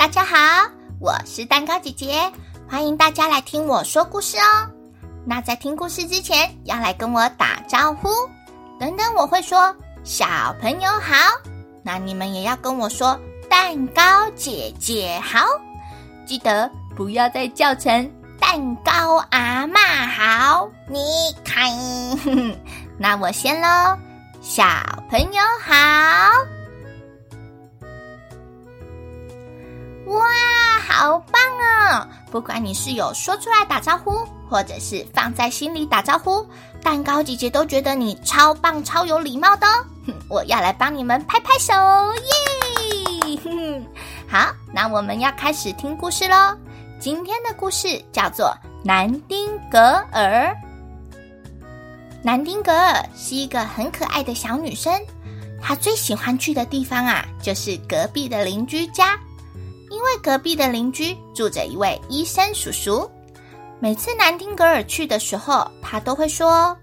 [0.00, 0.66] 大家好，
[0.98, 2.32] 我是蛋糕姐姐，
[2.66, 4.66] 欢迎大家来听我说故事哦。
[5.26, 8.08] 那在听故事之前，要来跟我打招呼。
[8.78, 11.14] 等等，我会说小朋友好，
[11.82, 14.02] 那你们也要跟我说蛋糕
[14.34, 15.46] 姐姐好。
[16.24, 18.10] 记得不要再叫成
[18.40, 19.76] 蛋糕阿嬷
[20.16, 20.66] 好。
[20.88, 20.98] 你
[21.44, 21.70] 看，
[22.96, 23.98] 那我先喽，
[24.40, 24.64] 小
[25.10, 26.59] 朋友好。
[30.10, 30.26] 哇，
[30.88, 31.40] 好棒
[32.00, 32.06] 哦！
[32.32, 36.44] 不管你是有说出来打招呼，或者是放在心里打招呼，
[36.82, 39.86] 蛋糕姐姐都觉得你超棒、超有礼貌的哦。
[40.28, 41.72] 我要来帮你们拍拍手，
[43.24, 43.80] 耶！
[44.28, 46.56] 好，那我们要开始听故事喽。
[46.98, 48.46] 今天的故事叫做
[48.84, 49.78] 《南丁格
[50.12, 50.46] 尔》。
[52.22, 54.92] 南丁格尔是一个很可爱的小女生，
[55.62, 59.16] 她最喜欢去的地方啊，就是隔壁的邻居家。
[60.00, 63.08] 因为隔壁的邻居住着一位医生叔叔，
[63.80, 66.74] 每次南丁格尔去的时候，他都会说：“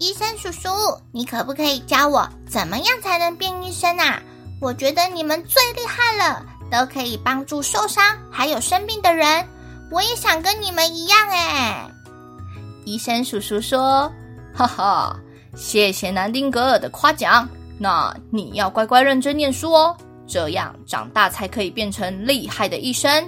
[0.00, 0.68] 医生叔叔，
[1.12, 4.20] 你可不可以教我怎么样才能变医生啊？
[4.60, 9.48] 我觉得你们最厉害了，都可以帮助受伤还有生病的人，
[9.88, 11.88] 我也想跟你们一样哎。”
[12.84, 14.12] 医生叔叔说
[14.52, 15.16] ：“哈哈，
[15.56, 19.96] 谢谢南丁格尔的夸奖，那你要乖乖认真念书哦。”
[20.28, 23.24] 这样长大才可以变成厉害的医生，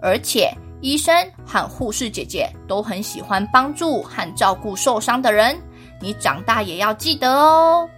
[0.00, 1.12] 而且医生
[1.44, 5.60] 和护士姐姐都很喜欢帮助和照顾受伤的人。
[6.00, 7.88] 你长大也要记得哦。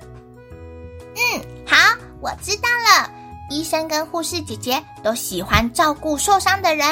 [1.14, 1.76] 嗯，好，
[2.20, 3.10] 我知道了。
[3.50, 6.86] 医生跟护士姐姐都喜欢照顾受伤的人，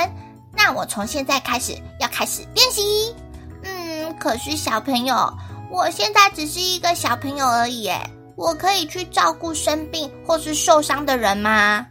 [0.55, 3.15] 那我从现在开始要开始练习。
[3.63, 5.33] 嗯，可是小朋友，
[5.71, 7.99] 我现在只是一个小朋友而已，诶。
[8.39, 11.85] 我可以去照顾生病或是受伤的人吗？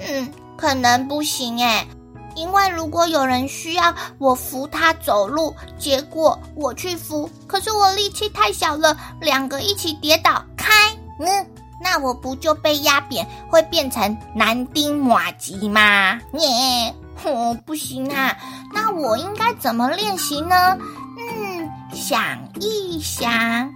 [0.00, 1.86] 嗯，可能不行哎，
[2.34, 10.72] 因为如果有人需要我扶他走路，结果我去扶，可是我力气太小了，两个一起跌倒，开，
[11.20, 11.46] 嗯，
[11.80, 16.20] 那我不就被压扁，会变成男丁马吉吗？
[16.32, 16.94] 耶，
[17.24, 18.36] 哦，不行啊，
[18.74, 20.76] 那我应该怎么练习呢？
[21.18, 22.20] 嗯，想
[22.60, 23.72] 一想。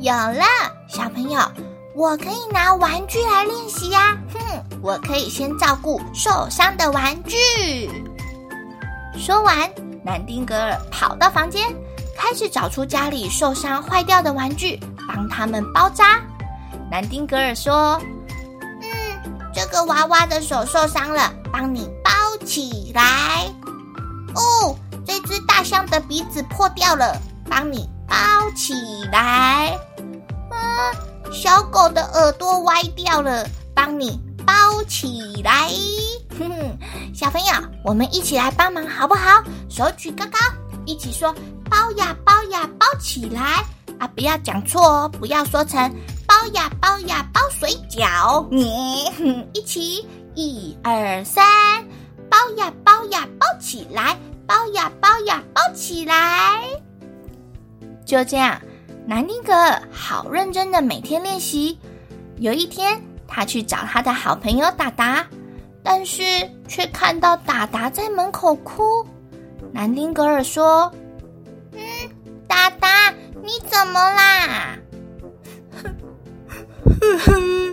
[0.00, 0.44] 有了，
[0.88, 1.40] 小朋友，
[1.92, 4.16] 我可以拿玩具来练习呀。
[4.32, 4.38] 哼，
[4.80, 7.90] 我可以先照顾受伤的玩具。
[9.18, 9.68] 说完，
[10.04, 11.74] 南丁格尔跑到房间，
[12.16, 14.78] 开始找出家里受伤坏掉的玩具，
[15.08, 16.20] 帮他们包扎。
[16.88, 18.00] 南丁格尔说
[18.80, 22.12] ：“嗯，这个娃娃的手受伤了，帮你包
[22.46, 23.52] 起来。
[24.36, 27.20] 哦，这只大象的鼻子破掉了，
[27.50, 28.16] 帮你。”包
[28.56, 28.72] 起
[29.12, 29.78] 来，
[31.32, 35.68] 小狗的耳朵歪掉了，帮你包起来。
[36.38, 36.48] 哼，
[37.14, 37.52] 小朋友，
[37.84, 39.42] 我们一起来帮忙好不好？
[39.68, 40.38] 手举高高，
[40.86, 41.34] 一起说
[41.70, 43.64] 包呀包呀包起来
[43.98, 44.06] 啊！
[44.14, 45.78] 不要讲错哦，不要说成
[46.26, 48.46] 包呀包呀包水饺。
[48.50, 49.04] 你，
[49.52, 51.44] 一起一二三，
[52.30, 54.16] 包呀包呀包起来，
[54.46, 56.62] 包呀包呀包起来。
[58.06, 58.58] 就这样，
[59.08, 61.78] 南丁格尔好认真的每天练习。
[62.36, 65.26] 有一天，他去找他的好朋友达达，
[65.82, 66.22] 但是
[66.68, 69.02] 却看到达达在门口哭。
[69.72, 70.92] 南丁格尔说
[71.72, 71.80] ：“嗯，
[72.46, 73.10] 达达，
[73.42, 74.76] 你怎么啦？”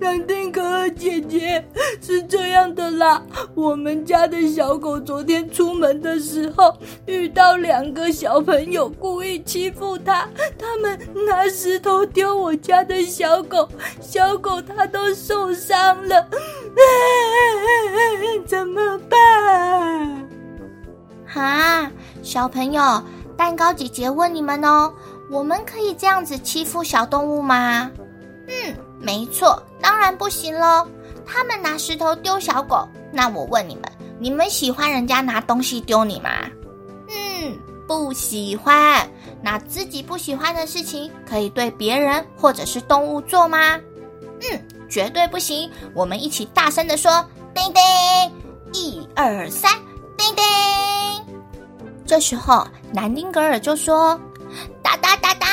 [0.00, 1.64] 呵呵，南丁格姐姐
[2.00, 3.22] 是这样的啦，
[3.54, 6.74] 我们家的小狗昨天出门的时候
[7.06, 13.68] 遇到两个小朋友故意欺负它，他们拿石头丢我家的小狗，
[14.00, 16.28] 小狗它都受伤了，
[18.46, 20.28] 怎么办？
[21.26, 21.90] 哈，
[22.22, 23.02] 小朋友，
[23.36, 24.92] 蛋糕姐姐问你们哦，
[25.30, 27.90] 我们可以这样子欺负小动物吗？
[28.48, 28.74] 嗯，
[29.06, 30.84] 没错，当然不行喽。
[31.24, 33.84] 他们拿石头丢小狗，那我问你们，
[34.18, 36.28] 你们喜欢人家拿东西丢你吗？
[37.08, 39.08] 嗯，不喜欢。
[39.40, 43.78] 那自己不喜欢的事情，可以对别人或者是动物做吗？
[44.40, 44.60] 嗯，
[44.90, 45.70] 绝对不行。
[45.94, 47.82] 我们一起大声的说：“叮叮，
[48.72, 49.70] 一二三，
[50.16, 50.44] 叮叮。”
[52.04, 54.20] 这时候，南丁格尔就说
[54.82, 55.45] ：“哒哒哒哒。”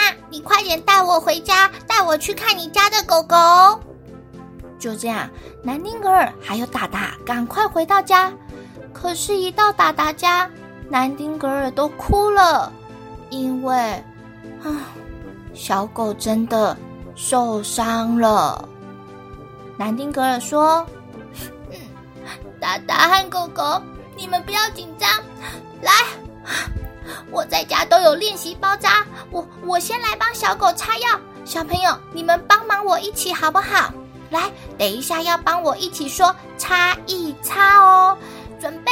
[0.44, 3.36] 快点带我回家，带我去看你家的狗狗。
[4.78, 5.30] 就这样，
[5.64, 8.32] 南丁格尔还有达达赶快回到家。
[8.94, 10.50] 可是，一到达达家，
[10.90, 12.72] 南丁格尔都哭了，
[13.30, 13.76] 因为
[14.64, 14.92] 啊，
[15.54, 16.76] 小狗真的
[17.16, 18.68] 受伤了。
[19.78, 20.86] 南丁格尔说
[21.72, 21.78] ：“嗯
[22.60, 23.82] 达达和狗狗，
[24.16, 25.10] 你们不要紧张，
[28.16, 31.20] 练习包扎，我我先来帮小狗擦药。
[31.46, 33.94] 小朋友，你们帮忙我一起好不好？
[34.30, 38.18] 来，等一下要帮我一起说擦一擦哦，
[38.60, 38.92] 准备，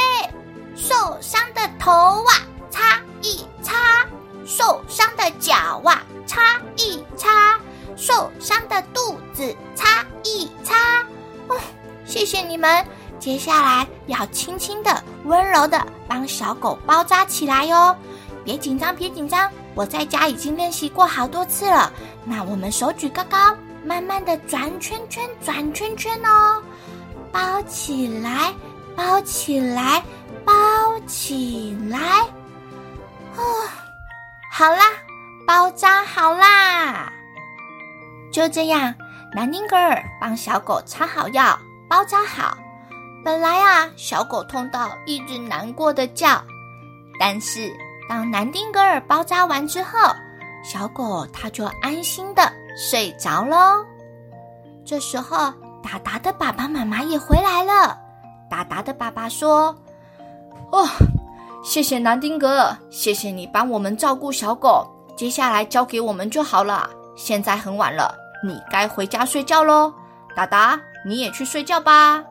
[0.76, 2.32] 受伤的头啊，
[2.70, 3.74] 擦一擦；
[4.46, 7.58] 受伤的脚啊，擦一擦；
[7.96, 11.00] 受伤的肚子，擦一擦。
[11.48, 11.58] 哦，
[12.04, 12.84] 谢谢你们。
[13.18, 17.96] 接下来要轻轻的、温柔的帮小狗包扎起来哟。
[18.44, 21.92] 别紧张，别紧张，我在家已经练习过好多次了。
[22.24, 26.62] 那我们手举高高，慢慢的转圈圈，转圈圈哦，
[27.30, 28.52] 包起来，
[28.96, 30.02] 包起来，
[30.44, 30.52] 包
[31.06, 31.98] 起来。
[33.36, 33.42] 哦，
[34.50, 34.82] 好啦，
[35.46, 37.12] 包扎好啦。
[38.30, 38.94] 就这样，
[39.34, 41.58] 南丁格尔帮小狗擦好药，
[41.88, 42.56] 包扎好。
[43.24, 46.42] 本来啊，小狗痛到一直难过的叫，
[47.20, 47.72] 但是
[48.12, 49.98] 当南丁格尔包扎完之后，
[50.62, 52.42] 小狗它就安心的
[52.76, 53.82] 睡着喽。
[54.84, 55.50] 这时候，
[55.82, 57.98] 达达的爸爸妈妈也回来了。
[58.50, 59.74] 达达的爸爸说
[60.72, 60.86] ：“哦，
[61.64, 64.86] 谢谢南丁格尔，谢谢你帮我们照顾小狗，
[65.16, 66.90] 接下来交给我们就好了。
[67.16, 68.14] 现在很晚了，
[68.44, 69.90] 你该回家睡觉喽。
[70.36, 72.22] 达达，你也去睡觉吧。”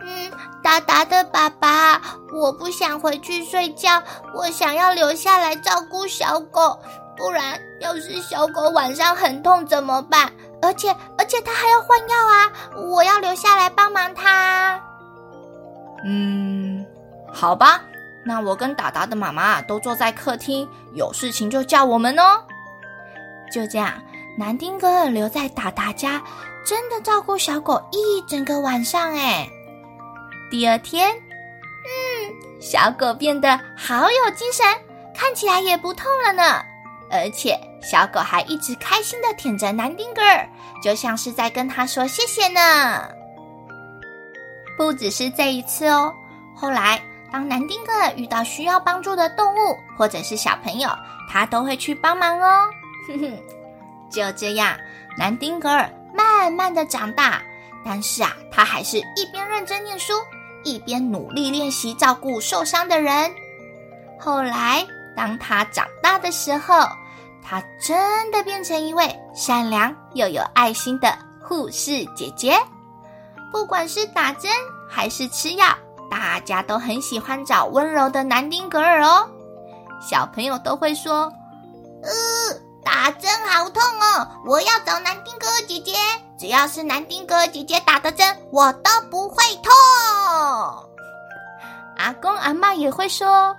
[0.00, 0.32] 嗯，
[0.66, 2.02] 达达的爸爸，
[2.32, 4.02] 我不想回去睡觉，
[4.34, 6.76] 我想要留下来照顾小狗。
[7.16, 10.28] 不然，要是小狗晚上很痛怎么办？
[10.60, 12.52] 而且，而且它还要换药啊！
[12.90, 14.82] 我要留下来帮忙它。
[16.04, 16.84] 嗯，
[17.32, 17.80] 好吧，
[18.24, 22.42] 那我跟达达的妈妈都坐在客厅，有事情就叫我们哦。
[23.52, 23.92] 就这样，
[24.36, 26.20] 南丁格留在达达家，
[26.66, 29.48] 真的照顾小狗一整个晚上哎。
[30.50, 34.64] 第二天，嗯，小狗变得好有精神，
[35.14, 36.62] 看起来也不痛了呢。
[37.10, 40.48] 而且小狗还一直开心的舔着南丁格尔，
[40.82, 43.08] 就像是在跟他说谢谢呢。
[44.76, 46.12] 不只是这一次哦，
[46.54, 47.00] 后来
[47.32, 50.90] 当南丁格尔遇到需要帮助的动物或者是小朋友，
[51.30, 52.68] 他都会去帮忙哦。
[53.08, 53.38] 哼哼，
[54.10, 54.76] 就这样，
[55.16, 57.40] 南丁格尔慢慢的长大，
[57.84, 60.12] 但是啊，他还是一边认真念书。
[60.66, 63.32] 一边努力练习照顾受伤的人。
[64.18, 64.84] 后来，
[65.16, 66.74] 当他长大的时候，
[67.40, 72.58] 他真的变成一位善良又有爱心的护士姐姐。
[73.52, 74.50] 不管是打针
[74.90, 75.66] 还是吃药，
[76.10, 79.24] 大家都很喜欢找温柔的南丁格尔哦。
[80.02, 81.32] 小朋友都会说
[82.02, 82.10] ：“呃，
[82.84, 85.92] 打针好痛哦，我要找南丁格尔姐姐。”
[86.38, 89.72] 只要是南丁格尔姐姐打的针，我都不会痛。
[91.96, 93.56] 阿公阿嬷也会说：“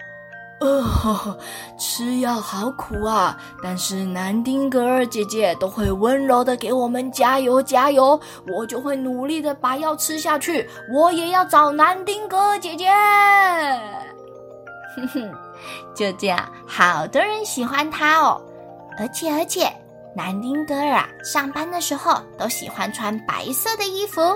[0.61, 1.37] 呃，
[1.79, 10.69] 吃药好苦啊，但是南丁格尔姐姐都会温柔的给我们加油加油，我就会努力的把药吃下去。
[10.93, 12.89] 我也要找南丁格尔姐姐。”
[14.95, 15.33] 哼哼，
[15.95, 18.39] 就这样，好多人喜欢她哦，
[18.99, 19.67] 而且而且。
[20.17, 24.35] 南丁格尔啊，上班的时候都喜欢穿白色的衣服。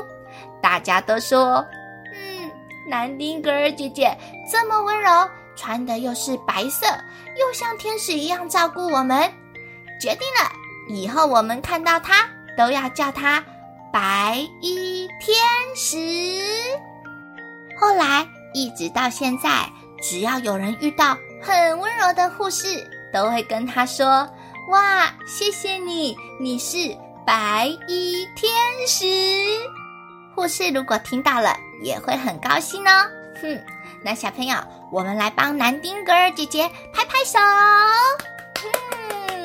[0.61, 1.65] 大家都说，
[2.13, 2.51] 嗯，
[2.87, 4.15] 南丁格尔姐姐
[4.47, 6.85] 这么温柔，穿的又是白色，
[7.39, 9.21] 又像天使一样照顾我们。
[9.99, 10.51] 决定了，
[10.87, 13.43] 以后我们看到她都要叫她
[13.91, 15.35] 白衣天
[15.75, 15.97] 使。
[17.79, 19.67] 后来一直到现在，
[19.99, 24.29] 只要有人遇到很温柔的护士，都会跟她说。
[24.67, 26.77] 哇，谢谢你，你是
[27.25, 28.53] 白衣天
[28.87, 29.05] 使。
[30.33, 32.91] 护士如果听到了，也会很高兴哦。
[33.41, 33.59] 哼，
[34.03, 34.55] 那小朋友，
[34.91, 37.37] 我们来帮南丁格尔姐姐拍拍手。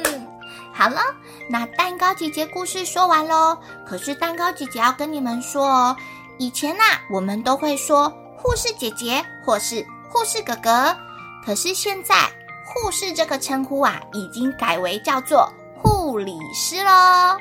[0.05, 0.29] 嗯，
[0.73, 1.01] 好了，
[1.49, 3.59] 那蛋糕姐姐故事说完喽。
[3.85, 5.97] 可是蛋糕姐姐要跟你们说哦，
[6.39, 10.97] 以前呐，我们都会说护士姐姐或是护士哥哥，
[11.45, 12.31] 可是现在。
[12.67, 15.49] 护士这个称呼啊，已经改为叫做
[15.81, 17.37] 护理师喽。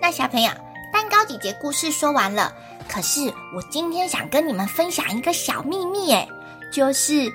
[0.00, 0.50] 那小朋友，
[0.92, 2.52] 蛋糕姐姐故事说完了，
[2.88, 6.26] 可是我今天想跟你们分享一个小秘密，诶，
[6.72, 7.30] 就是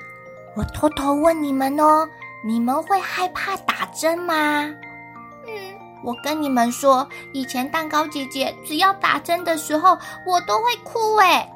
[0.56, 2.08] 我偷偷问你们哦，
[2.44, 4.34] 你们会害怕打针吗？
[5.46, 5.52] 嗯，
[6.02, 9.96] 我跟你们说，以前蛋糕姐姐只要打针的时候，
[10.26, 11.48] 我都会哭诶。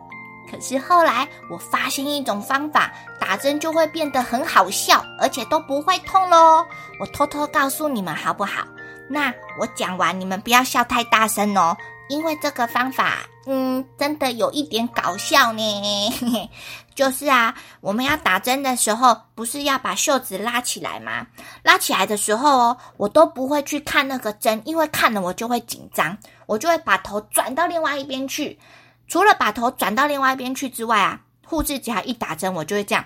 [0.51, 6.67] 可是后来我发现一种方法，打针就会变得很好笑，而且都不会痛喽。
[6.99, 8.67] 我偷偷告诉你们好不好？
[9.09, 11.77] 那我讲完，你们不要笑太大声哦。
[12.09, 16.51] 因为这个方法，嗯，真的有一点搞笑呢。
[16.93, 21.29] 就是啊，我们要打针的时候，不是要把袖子拉起来吗？
[21.63, 28.59] 拉起来的时候哦，我都不会去看那个针，因为看了我就会紧张，我就会把头转到另外一边去。
[29.11, 33.05] 除了把头转到另外一边去之外啊，护士只要一打针，我就会这样。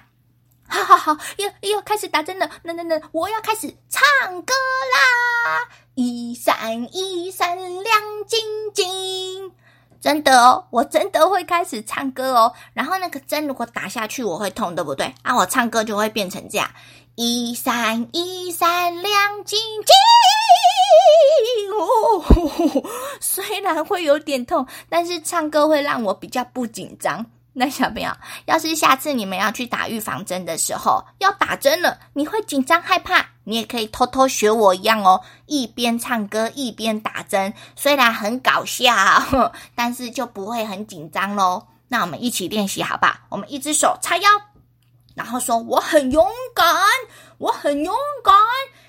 [0.68, 4.02] 好好好，又又开始打针了，那那那，我要开始唱
[4.42, 5.66] 歌啦！
[5.94, 8.38] 一闪一闪亮晶
[8.74, 9.50] 晶，
[9.98, 12.52] 真的哦，我真的会开始唱歌哦。
[12.74, 15.14] 然后那个针如果打下去，我会痛，对不对？
[15.22, 16.70] 啊，我唱歌就会变成这样：
[17.14, 18.68] 一闪一闪
[19.00, 19.94] 亮晶晶。
[21.78, 22.82] 哦，
[23.20, 27.24] 虽然会有点痛，但是唱歌会让我比较不紧张。
[27.56, 28.10] 那小朋友，
[28.46, 38.92] 要是下次你们要去打预防针的时候，要打针了，你会紧张害怕，你也可以偷偷学我一样哦， 一边唱歌一边打针，虽然很搞笑，
[39.76, 41.68] 但是就不会很紧张喽。
[41.86, 43.14] 那我们一起练习好不好？
[43.28, 44.28] 我们一只手叉腰，
[45.14, 46.66] 然后说我很勇敢，
[47.38, 48.34] 我很勇敢。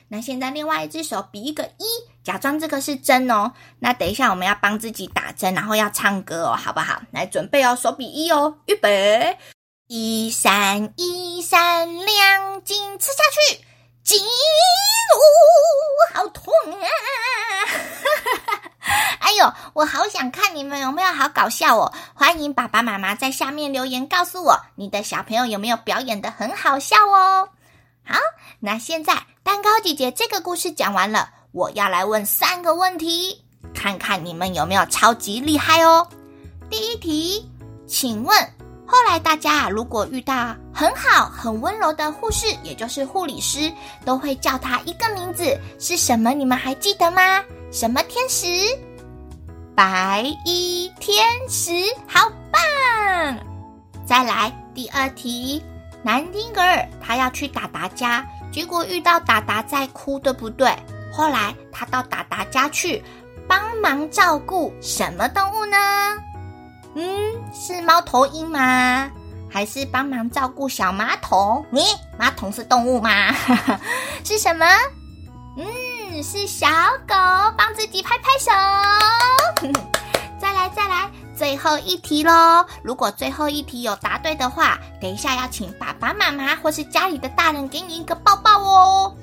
[0.08, 1.86] 那现在另外一只手比一个一，
[2.24, 3.52] 假装这个是针哦。
[3.80, 7.02] 那等一下我们要帮自己打针，然后要唱歌哦，好不好？
[7.12, 9.38] 来准备哦，手比一哦，预备，
[9.88, 13.66] 一闪一闪亮晶，吃下去，
[14.04, 15.20] 金呜，
[16.14, 16.88] 好痛啊！
[19.20, 21.92] 哎呦，我好想看你们有没有好搞笑哦！
[22.14, 27.50] 欢迎爸爸妈妈在下面留言告诉我，你的小朋友有没有表演得很好笑哦。
[28.06, 28.20] 好，
[28.60, 33.44] 那现在蛋糕姐姐这个故事讲完了，我要来问三个问题，
[33.74, 36.08] 看看你们有没有超级厉害哦。
[36.70, 37.50] 第一题，
[37.88, 38.38] 请问
[38.86, 43.72] 后来大家，如果遇到很好、很温柔的护士，也就是护理师，
[44.06, 46.32] 都会叫他一个名字，是什么？
[46.32, 47.44] 你们还记得吗？
[47.72, 48.46] 什么天使？
[49.76, 51.72] 白衣天使，
[52.08, 53.38] 好棒！
[54.06, 55.62] 再来第二题。
[56.06, 60.72] 南丁格尔他要去达达家，结果遇到达达在哭，对不对？
[61.12, 63.04] 后来他到达达家去
[63.48, 65.78] 帮忙照顾什么动物呢？
[66.94, 67.04] 嗯，
[67.52, 69.10] 是猫头鹰吗？
[69.52, 71.66] 还是帮忙照顾小马桶？
[71.72, 71.82] 你
[72.20, 73.10] 马桶是动物吗？
[74.24, 74.64] 是什么？
[75.58, 76.68] 嗯，是小
[77.08, 77.16] 狗，
[77.58, 79.72] 帮自己拍拍手。
[80.40, 81.10] 再来，再来。
[81.36, 82.66] 最后一题喽！
[82.82, 89.16] 如果最后一题有答对的话，等一下要请爸爸妈妈或是家里的大人给你一个抱抱哦。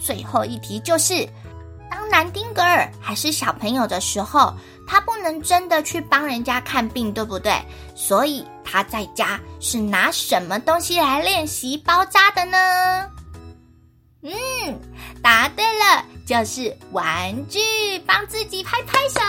[0.00, 1.28] 最后一题就是，
[1.90, 4.54] 当南丁格尔还是小朋友的时候，
[4.86, 7.52] 他不能真的去帮人家看病，对不对？
[7.96, 13.10] 所以他在家是拿什么东西来练习包扎的呢？
[14.22, 14.32] 嗯，
[15.22, 17.58] 答对了，就是玩具，
[18.06, 19.20] 帮自己拍拍手。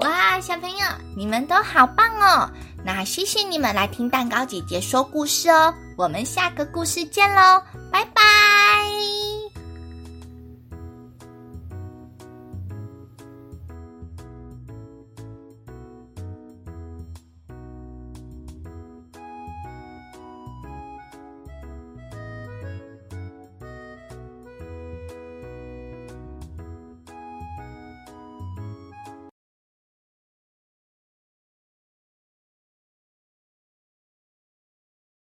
[0.00, 0.86] 哇小朋友
[1.16, 2.50] 你们都好棒哦。
[2.84, 5.74] 那谢谢你们来听蛋糕姐姐说故事哦。
[5.96, 9.27] 我们下个故事见喽拜拜。